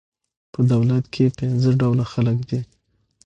[0.53, 2.61] په دولت کښي پنځه ډوله خلک دي.